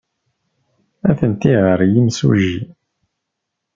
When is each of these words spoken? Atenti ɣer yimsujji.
Atenti 1.09 1.53
ɣer 1.65 1.79
yimsujji. 1.93 2.57